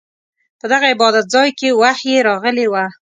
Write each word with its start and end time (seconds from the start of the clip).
په 0.59 0.65
دغه 0.71 0.85
عبادت 0.93 1.25
ځاې 1.33 1.49
کې 1.59 1.69
وحې 1.81 2.15
راغلې 2.27 2.65
وه. 2.71 2.83